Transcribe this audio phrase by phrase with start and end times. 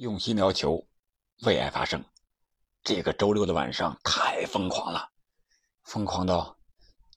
[0.00, 0.82] 用心聊球，
[1.42, 2.02] 为爱发声。
[2.82, 5.06] 这个周六的晚上太疯狂了，
[5.82, 6.56] 疯狂到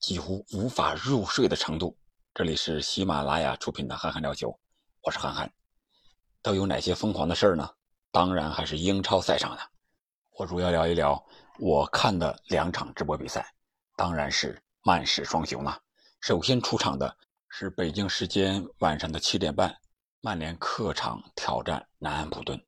[0.01, 1.97] 几乎无法入睡的程度。
[2.33, 4.49] 这里是喜马拉雅出品的《憨憨聊球》，
[5.01, 5.49] 我是憨憨。
[6.41, 7.69] 都有哪些疯狂的事儿呢？
[8.11, 9.61] 当然还是英超赛场的。
[10.31, 11.25] 我主要聊一聊
[11.59, 13.49] 我看的两场直播比赛，
[13.95, 15.81] 当然是曼市双雄了。
[16.19, 17.15] 首先出场的
[17.47, 19.73] 是北京时间晚上的七点半，
[20.19, 22.61] 曼联客场挑战南安普顿。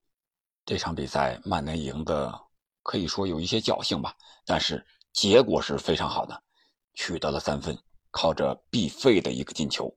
[0.65, 2.33] 这场比赛曼联赢的
[2.81, 6.41] 可以说有一些侥幸吧，但是结果是非常好的，
[6.95, 7.77] 取得了三分，
[8.09, 9.95] 靠着必费的一个进球。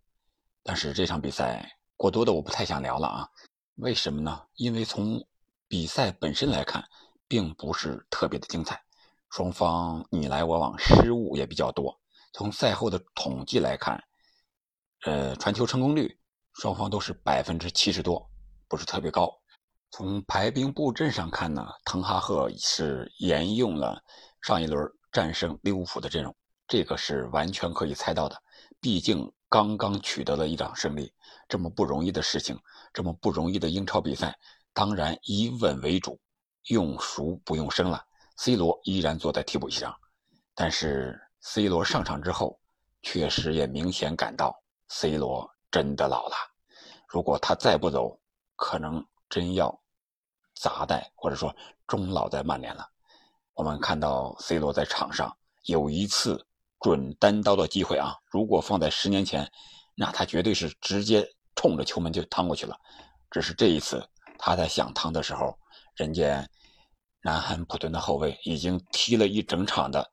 [0.63, 3.31] 但是这场比赛过多的我不太想聊了啊，
[3.77, 4.43] 为什么呢？
[4.57, 5.27] 因为从
[5.69, 6.87] 比赛本身来看，
[7.27, 8.79] 并不是特别的精彩，
[9.31, 11.99] 双方你来我往，失误也比较多。
[12.35, 14.05] 从赛后的统计来看，
[15.07, 16.21] 呃，传球成功率
[16.53, 18.31] 双方都是百分之七十多，
[18.69, 19.35] 不是特别高。
[19.91, 24.03] 从排兵布阵上看呢，滕哈赫是沿用了
[24.43, 26.35] 上一轮战胜利物浦的阵容，
[26.67, 28.41] 这个是完全可以猜到的。
[28.81, 31.13] 毕竟刚刚取得了一场胜利，
[31.49, 32.57] 这么不容易的事情，
[32.93, 34.39] 这么不容易的英超比赛，
[34.75, 36.21] 当然以稳为主，
[36.69, 38.05] 用熟不用生了。
[38.37, 39.97] C 罗依然坐在替补席上，
[40.55, 42.61] 但是 C 罗上场之后，
[43.03, 44.55] 确实也明显感到
[44.89, 46.37] C 罗真的老了。
[47.09, 48.21] 如果他再不走，
[48.55, 49.05] 可能。
[49.29, 49.81] 真要
[50.55, 51.55] 砸在或者说
[51.87, 52.89] 终老在曼联了。
[53.55, 56.47] 我们看到 C 罗在场上有一次
[56.81, 59.51] 准单刀的机会啊，如果放在十年前，
[59.95, 62.79] 那他绝对是直接冲着球门就趟过去了。
[63.31, 65.59] 只是这一次他在想趟的时候，
[65.97, 66.49] 人家
[67.23, 70.09] 南安普顿的后卫已经踢了一整场的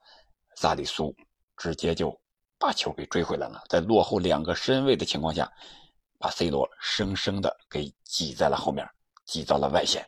[0.55, 1.16] 萨里苏，
[1.55, 2.19] 直接就
[2.57, 3.63] 把球给追回来了。
[3.69, 5.50] 在落后两个身位的情况下，
[6.17, 8.89] 把 C 罗生生的给挤在了后面。
[9.26, 10.08] 挤到了外线，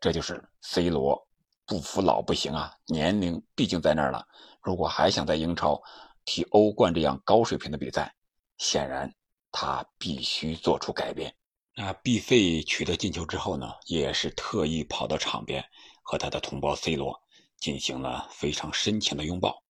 [0.00, 1.26] 这就是 C 罗
[1.66, 2.72] 不服老不行啊！
[2.86, 4.26] 年龄毕竟在那儿了，
[4.62, 5.82] 如果还想在英超
[6.24, 8.14] 踢欧冠这样高水平的比赛，
[8.58, 9.12] 显然
[9.50, 11.34] 他必须做出改变。
[11.76, 15.64] 那 B 费取得进球之后呢，也是特意跑到场边
[16.02, 17.20] 和他的同胞 C 罗
[17.58, 19.62] 进行了非常深情的拥抱。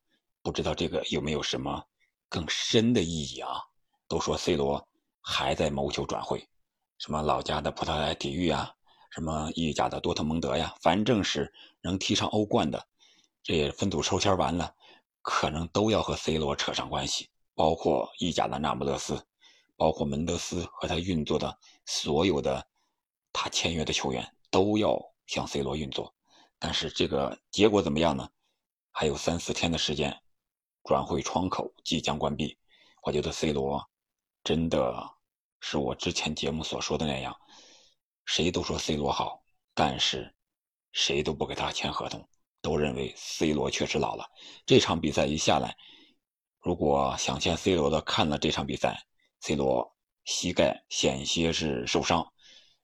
[0.42, 1.82] 不知道这个有没有什么
[2.28, 3.62] 更深的意义啊？
[4.06, 4.86] 都说 C 罗
[5.22, 6.46] 还在谋求转会。
[7.04, 8.74] 什么老家的葡萄牙体育啊，
[9.10, 12.82] 什么意甲的多特蒙德呀，反正是能踢上欧冠的，
[13.42, 14.74] 这也分组抽签完了，
[15.20, 17.28] 可能都要和 C 罗扯上关系。
[17.54, 19.22] 包括意甲的那不勒斯，
[19.76, 22.66] 包括门德斯和他运作的所有的
[23.34, 26.14] 他签约的球员，都要向 C 罗运作。
[26.58, 28.26] 但是这个结果怎么样呢？
[28.92, 30.18] 还有三四天的时间，
[30.84, 32.56] 转会窗口即将关闭，
[33.02, 33.86] 我觉得 C 罗
[34.42, 35.10] 真的。
[35.66, 37.34] 是我之前节目所说的那样，
[38.26, 39.42] 谁都说 C 罗好，
[39.72, 40.30] 但是
[40.92, 42.28] 谁都不给他签合同，
[42.60, 44.28] 都认为 C 罗确实老了。
[44.66, 45.74] 这场比赛一下来，
[46.60, 49.06] 如果想签 C 罗的看了这场比赛
[49.40, 49.90] ，C 罗
[50.26, 52.30] 膝盖险些是受伤，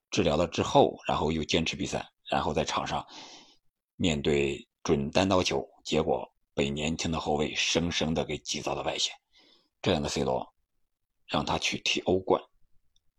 [0.09, 3.05] 治疗了之后，然后又坚持比赛，然后在场上
[3.95, 9.13] 面对准单刀球，结果被年轻的后卫生生的给挤到了外线。
[9.83, 10.51] 这样的 C 罗，
[11.27, 12.41] 让他去踢欧冠。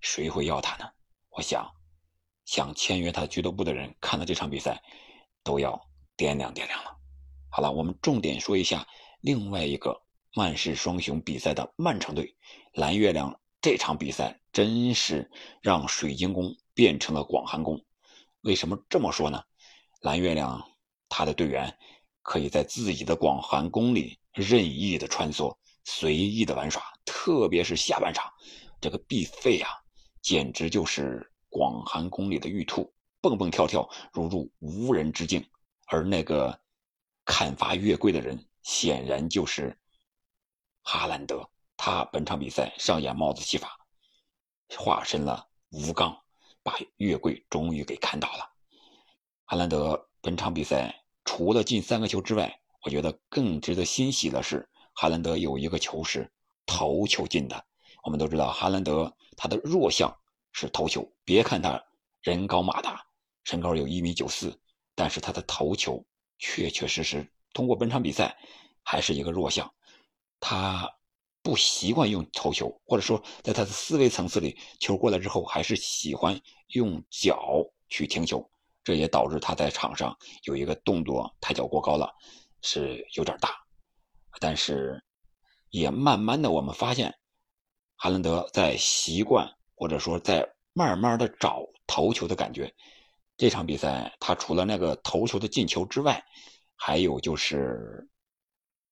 [0.03, 0.91] 谁会要他呢？
[1.31, 1.67] 我想，
[2.45, 4.83] 想签约他俱乐部的人看了这场比赛，
[5.43, 5.81] 都要
[6.17, 6.95] 掂量掂量了。
[7.49, 8.87] 好了，我们重点说一下
[9.21, 10.03] 另外一个
[10.35, 12.37] 曼市双雄比赛的曼城队。
[12.75, 15.31] 蓝月亮这场比赛真是
[15.63, 17.83] 让水晶宫变成了广寒宫。
[18.43, 19.43] 为什么这么说呢？
[20.01, 20.63] 蓝月亮
[21.09, 21.79] 他的队员
[22.23, 28.29] 可以在自己的广寒宫里任意的穿梭，随意的玩耍，特别是下半场，
[28.81, 29.71] 这个必费啊！
[30.23, 35.45] 简直就是广寒宫里的玉兔，蹦蹦跳跳，如入无人之境。
[35.89, 36.59] 而那个
[37.25, 39.77] 砍伐月桂的人，显然就是
[40.83, 41.47] 哈兰德。
[41.77, 43.77] 他本场比赛上演帽子戏法，
[44.79, 46.17] 化身了吴刚，
[46.63, 48.49] 把月桂终于给砍倒了。
[49.47, 56.33] 哈兰德本场比赛除了进三个球之外，我觉得更值得欣喜的是，哈兰德有一个球是
[56.65, 57.67] 头球进的。
[58.03, 60.13] 我们都知道哈兰德他的弱项
[60.53, 61.83] 是头球，别看他
[62.21, 63.07] 人高马大，
[63.45, 64.61] 身高有一米九四，
[64.95, 66.05] 但是他的头球
[66.39, 68.37] 确确实实通过本场比赛
[68.83, 69.73] 还是一个弱项。
[70.41, 70.93] 他
[71.43, 78.51] 不习惯用头球，或者说在他的思维层次里，球过来之后还是喜欢用脚去停球，
[78.83, 82.13] 这也导致他在场上有一个动作抬脚过高了，
[82.63, 83.51] 是有点大。
[84.41, 85.01] 但是
[85.71, 87.15] 也慢慢的我们发现。
[88.03, 92.75] 哈兰德在习惯，或者说在慢慢的找头球的感觉，
[93.37, 96.21] 这场比赛他除了那个头球的进球之外，
[96.75, 98.05] 还有就是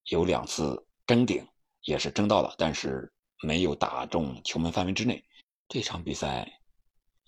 [0.04, 1.44] 有两次争顶，
[1.82, 3.12] 也是争到了，但是
[3.42, 5.20] 没有打中球门范围之内。
[5.68, 6.48] 这场比赛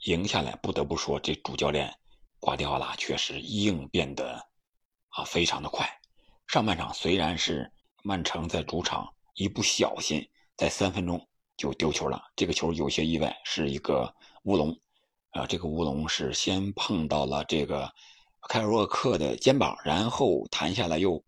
[0.05, 1.93] 赢下来，不得不说这主教练
[2.39, 4.35] 瓜迪奥拉确实应变的
[5.09, 5.85] 啊非常的快。
[6.47, 7.69] 上半场虽然是
[8.05, 10.25] 曼城在主场一不小心
[10.57, 11.29] 在三分钟
[11.63, 14.13] 就丢球了，这个球有些意外，是一个
[14.43, 14.77] 乌龙。
[15.31, 17.89] 啊，这个乌龙是先碰到了这个
[18.49, 21.23] 凯尔沃克的肩膀，然后弹下来又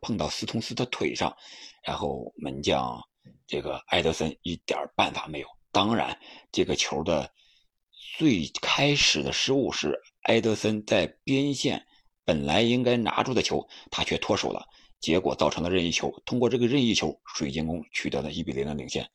[0.00, 1.36] 碰到斯通斯的腿上，
[1.84, 2.98] 然后门将
[3.46, 5.46] 这个埃德森一点办法没有。
[5.70, 6.18] 当然，
[6.50, 7.30] 这个球的
[8.16, 11.86] 最开始的失误是埃德森在边线
[12.24, 14.66] 本来应该拿住的球，他却脱手了，
[14.98, 16.10] 结果造成了任意球。
[16.24, 19.06] 通过这个任意球，水晶宫取得了一比零的领先。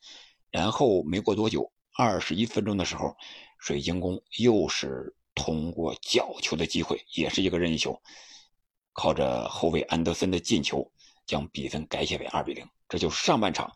[0.54, 3.14] 然后没过多久，二十一分钟的时候。
[3.60, 7.98] 水晶宫又是通过角球的机会，也是一个任意球，
[8.92, 10.92] 靠着后卫安德森的进球，
[11.26, 12.68] 将比分改写为二比零。
[12.90, 13.72] 这就是上半场，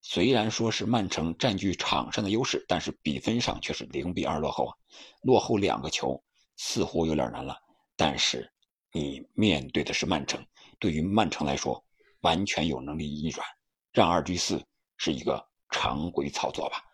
[0.00, 4.74] 虽然说是曼城占据场上的优势，但是比分上却是零比二落后啊，
[5.20, 6.24] 落后两个球
[6.56, 7.58] 似乎有点难了。
[7.94, 8.50] 但是
[8.90, 10.42] 你面对的是曼城，
[10.78, 11.84] 对于曼城来说，
[12.22, 13.46] 完全有能力逆转，
[13.92, 14.64] 让二居四
[14.96, 16.84] 是一个常规操作吧。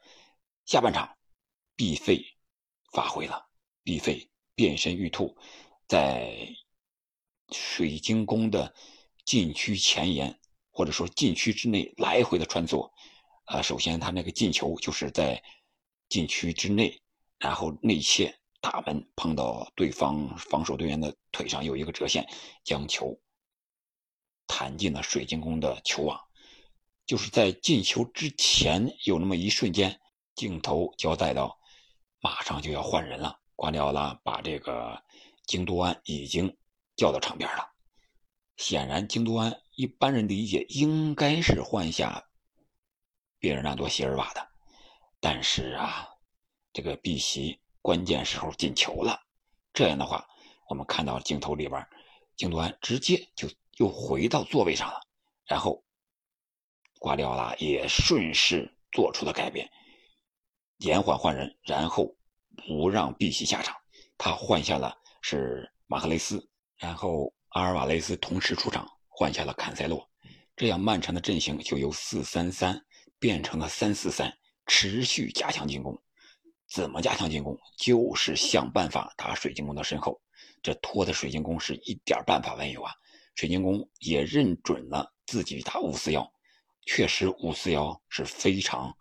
[0.65, 1.17] 下半场。
[1.79, 2.25] 毕费
[2.91, 3.51] 发挥了，
[3.83, 5.37] 毕费变身玉兔，
[5.87, 6.49] 在
[7.53, 8.75] 水晶宫的
[9.27, 10.41] 禁区前沿
[10.71, 12.91] 或者说禁区之内来回的穿梭。
[13.45, 15.45] 啊，首先他那个进球就是在
[16.09, 16.99] 禁区之内，
[17.39, 22.27] 然后内切打门，碰到对方防守队员的腿上有一个折线，
[22.65, 23.21] 将球
[24.47, 26.26] 弹进了水晶宫的球网。
[27.07, 30.01] 就是在进球之前有那么一瞬间，
[30.35, 31.59] 镜头交代到。
[32.19, 35.01] 马上就要换人了，瓜迪奥拉把这个
[35.47, 36.57] 京都安已经
[36.97, 37.71] 叫到场边了。
[38.57, 42.27] 显然，京都安一般人理解应该是换下
[43.39, 44.49] 别尔纳多席尔瓦的，
[45.21, 46.09] 但是啊，
[46.73, 49.21] 这个碧玺关键时候进球了，
[49.73, 50.27] 这样的话，
[50.69, 51.87] 我们看到镜头里边，
[52.35, 55.01] 京都安直接就又回到座位上了，
[55.45, 55.85] 然后
[57.07, 59.71] 瓜迪奥拉也顺势做出了改变。
[60.79, 62.13] 延缓换人，然后
[62.67, 63.77] 不让碧玺下场。
[64.19, 64.93] 他换下了
[65.23, 66.45] 是马赫雷斯，
[66.79, 70.05] 然后阿尔瓦雷斯同时出场，换下了坎塞洛。
[70.57, 72.85] 这样曼城的阵型就由四三三
[73.21, 74.37] 变成了三四三，
[74.67, 75.97] 持续加强进攻。
[76.69, 77.57] 怎么加强进攻？
[77.79, 80.21] 就是想办法打水晶宫的身后。
[80.61, 82.93] 这拖的水晶宫是一点办法没有啊！
[83.37, 86.29] 水晶宫也认准了自己打五四幺，
[86.87, 88.97] 确实五四幺是非常。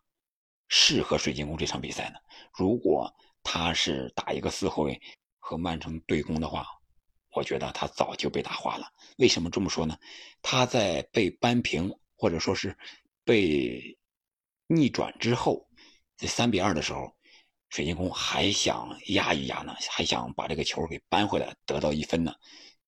[0.67, 2.19] 适合水晶宫这场比赛的？
[2.51, 4.99] 如果他是打一个四后卫
[5.37, 6.65] 和曼城对攻的话，
[7.33, 8.91] 我觉得他早就被打花了。
[9.19, 9.95] 为什么这么说呢？
[10.41, 12.75] 他在被扳平或者说是
[13.23, 13.95] 被
[14.65, 15.69] 逆转之后，
[16.17, 17.15] 这三比二的时候，
[17.69, 22.33] 水晶宫还想压一压呢，还想把这个球给扳回来得到一分呢。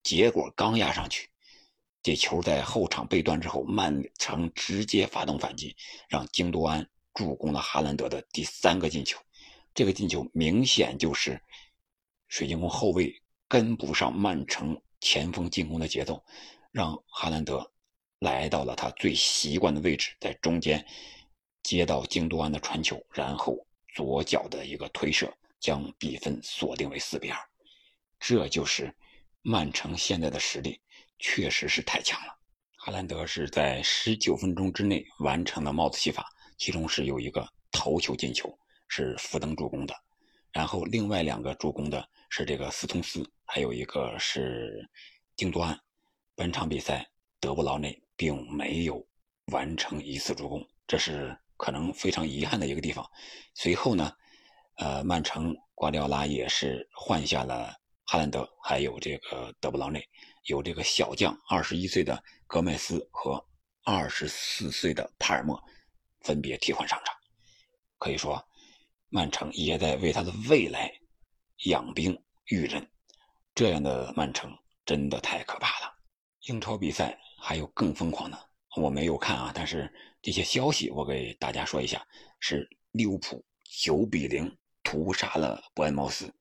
[0.01, 1.29] 结果刚压上去，
[2.03, 5.75] 这球在后场被断之后，曼城直接发动反击，
[6.07, 6.87] 让京多安。
[7.13, 9.19] 助攻了哈兰德的第三个进球，
[9.73, 11.41] 这个进球明显就是
[12.27, 13.11] 水晶宫后卫
[13.47, 16.23] 跟不上曼城前锋进攻的节奏，
[16.71, 17.71] 让哈兰德
[18.19, 20.85] 来到了他最习惯的位置，在中间
[21.63, 27.39] 接到京多安的传球，然后左脚的一个推射，将比分锁定为四比二。
[28.19, 28.95] 这就是
[29.41, 30.79] 曼城现在的实力，
[31.19, 32.33] 确实是太强了。
[32.77, 36.25] 哈兰德是在十九分钟之内完成了帽子戏法。
[36.57, 38.51] 其中是有一个头球进球，
[38.87, 39.93] 是福登助攻的，
[40.51, 44.83] 然后另外两个助攻的是这个斯通斯，还有一个是
[45.35, 45.79] 京多安。
[46.33, 47.07] 本场比赛
[47.39, 49.05] 德布劳内并没有
[49.51, 53.07] 完成一次助攻，这是可能非常遗憾的一个地方。
[53.53, 54.11] 随后呢，
[54.77, 57.71] 呃，曼城瓜迪奥拉也是换下了
[58.05, 60.03] 哈兰德，还有这个德布劳内，
[60.47, 63.41] 有这个小将二十一岁的戈麦斯和
[63.83, 65.57] 二十四岁的帕尔默。
[66.21, 67.15] 分别替换上场，
[67.97, 68.43] 可以说，
[69.07, 70.91] 曼城也在为他的未来
[71.67, 72.85] 养兵育人。
[73.55, 74.51] 这样的曼城
[74.83, 75.93] 真的太可怕了。
[76.47, 79.89] 英超比赛还有更疯狂的，我没有看啊，但是
[80.21, 82.05] 这些消息我给大家说一下：
[82.41, 86.33] 是利物浦九比零屠杀了伯恩茅斯。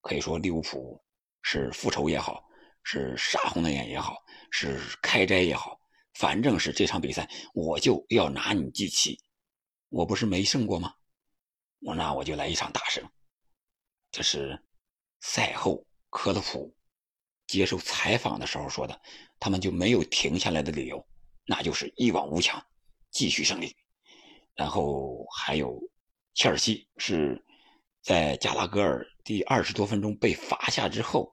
[0.00, 0.98] 可以说，利物浦
[1.42, 2.42] 是复仇也好，
[2.84, 5.80] 是杀红了眼也好，是开斋也好，
[6.14, 9.18] 反正是这场比赛我就要拿你祭旗。
[9.88, 10.94] 我不是没胜过吗？
[11.80, 13.04] 我那我就来一场大胜。
[14.10, 14.62] 这是
[15.20, 16.74] 赛后科勒普
[17.46, 19.00] 接受采访的时候说的，
[19.40, 21.04] 他们就没有停下来的理由，
[21.46, 22.54] 那就是一往无前，
[23.10, 23.76] 继续胜利。
[24.54, 25.80] 然后还有
[26.34, 27.44] 切尔西是
[28.02, 31.32] 在加拉格尔第二十多分钟被罚下之后，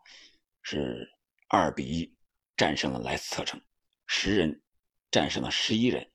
[0.64, 1.08] 是
[1.54, 2.10] 二比一
[2.56, 3.60] 战胜了莱斯特城，
[4.08, 4.62] 十人
[5.12, 6.10] 战胜了十一人。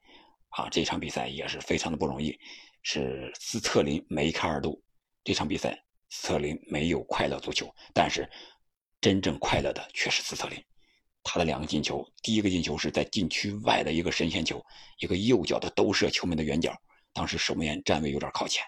[0.48, 2.34] 啊，这场比赛也是非常的不容易，
[2.82, 4.82] 是斯特林梅开二度。
[5.22, 5.78] 这场比赛
[6.08, 8.26] 斯特林没有快乐足球，但是
[8.98, 10.58] 真正快乐的却是斯特林。
[11.22, 14.64] 他的两个进球，第一个进球是在禁区外的一个神仙球，
[15.00, 16.74] 一个右脚的兜射球门的远角，
[17.12, 18.64] 当时守门员站位有点靠前。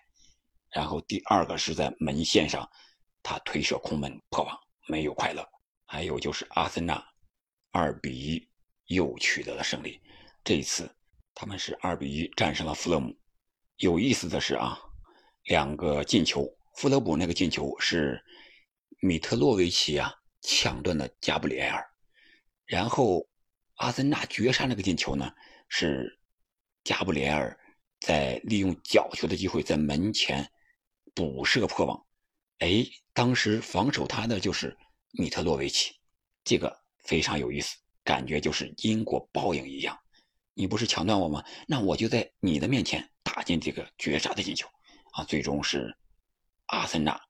[0.71, 2.71] 然后第二个是在门线上，
[3.23, 4.55] 他推射空门破网，
[4.87, 5.43] 没有快乐。
[5.91, 7.03] 还有就是阿森纳
[7.71, 8.47] 二比一
[8.89, 9.99] 又取得了胜利，
[10.45, 10.89] 这一次。
[11.35, 13.17] 他们是二比一战胜了富勒姆。
[13.79, 14.79] 有意思的是啊，
[15.45, 18.23] 两个进球，富勒姆那个进球是
[19.01, 21.89] 米特洛维奇啊抢断的加布里埃尔，
[22.67, 23.27] 然后
[23.77, 25.33] 阿森纳绝杀那个进球呢
[25.69, 26.21] 是
[26.85, 27.59] 加布里埃尔
[28.01, 30.47] 在利用角球的机会在门前
[31.15, 32.05] 补射破网。
[32.59, 34.77] 哎，当时防守他的就是
[35.13, 35.95] 米特洛维奇，
[36.45, 39.99] 这个非常有意思，感觉就是因果报应一样。
[40.55, 41.45] 你不是抢断我吗？
[41.67, 44.69] 那我就在你的面前打进这个绝杀的进球，
[45.13, 45.97] 啊，最终是
[46.67, 47.21] 阿森纳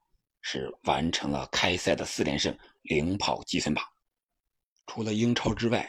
[0.41, 3.85] 是完成了开赛的四连胜，领跑积分榜。
[4.87, 5.89] 除了英超之外，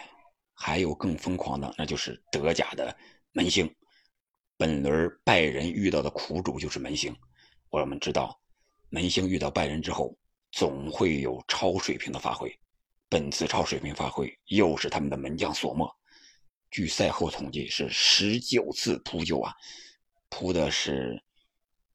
[0.54, 2.94] 还有更疯狂的，那就是德甲的
[3.32, 3.74] 门兴。
[4.58, 7.16] 本轮拜仁遇到的苦主就是门兴。
[7.70, 8.38] 我们知道，
[8.90, 10.18] 门兴遇到拜仁之后，
[10.52, 12.54] 总会有超水平的发挥。
[13.08, 15.90] 本次超水平发挥又是他们的门将索莫。
[16.70, 19.52] 据赛后统计，是十九次扑救啊，
[20.30, 21.20] 扑的是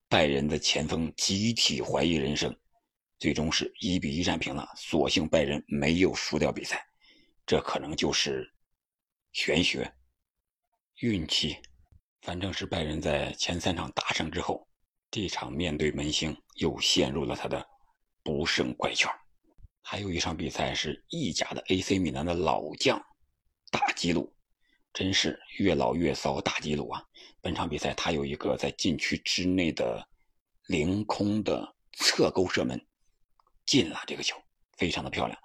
[0.08, 2.52] 拜仁的前锋集体怀疑人生，
[3.20, 4.68] 最终是一比一战平了。
[4.76, 6.84] 所幸拜仁没有输掉比赛，
[7.46, 8.52] 这可能就是
[9.30, 9.92] 玄学、
[11.00, 11.56] 运气。
[12.23, 14.66] 反正是拜仁在前三场大胜之后，
[15.11, 17.64] 这场面对门兴又陷入了他的
[18.25, 19.09] 不胜怪圈。
[19.83, 23.00] 还有一场比赛是意甲的 AC 米兰的老将
[23.71, 24.35] 大吉鲁。
[24.93, 27.04] 真是越老越骚大吉鲁啊！
[27.40, 30.09] 本场比赛他有一个在禁区之内的
[30.69, 32.81] 凌空的侧勾射门，
[33.66, 34.40] 进了这个球，
[34.78, 35.37] 非常的漂亮。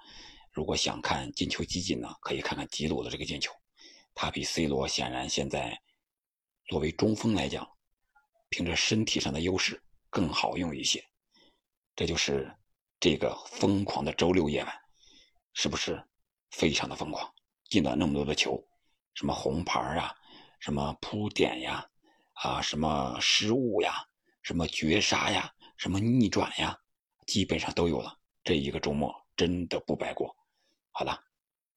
[0.51, 3.51] 如果想看进球集锦呢，可以看看吉鲁的这个进球。
[4.13, 5.75] 他比 C 罗显然现在
[6.67, 7.67] 作为中锋来讲，
[8.50, 9.81] 凭着身体上的优势
[10.12, 11.03] 更好用一些。
[11.95, 12.55] 这就是
[13.00, 14.74] 这个疯狂的周六夜晚，
[15.53, 16.03] 是不是
[16.51, 17.34] 非常的疯狂？
[17.70, 18.62] 进了那么多的球。
[19.13, 20.13] 什么红牌啊，
[20.60, 21.89] 什么扑点呀，
[22.34, 24.06] 啊，什么失误呀，
[24.41, 26.77] 什么绝杀呀，什么逆转呀，
[27.25, 28.18] 基本上都有了。
[28.44, 30.36] 这一个周末真的不白过。
[30.91, 31.18] 好了，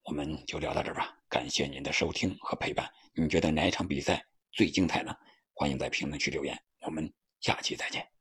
[0.04, 1.16] 我们就聊到这儿吧。
[1.28, 2.92] 感谢您的收听和陪伴。
[3.14, 5.14] 你觉得哪一场比赛最精彩呢？
[5.54, 6.60] 欢迎在评论区留言。
[6.80, 8.11] 我们下期再见。